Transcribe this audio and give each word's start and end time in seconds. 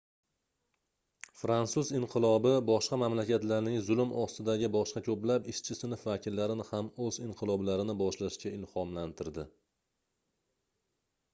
fransuz 1.39 1.89
inqilobi 1.97 2.53
boshqa 2.69 2.97
mamlakatlarning 3.01 3.75
zulm 3.89 4.13
ostidagi 4.21 4.69
boshqa 4.75 5.03
koʻplab 5.09 5.49
ishchi 5.53 5.77
sinf 5.79 6.05
vakillarini 6.11 6.65
ham 6.69 6.89
oʻz 7.09 7.19
inqiloblarini 7.25 7.95
boshlashga 8.01 8.55
ilhomlantirdi 8.61 9.45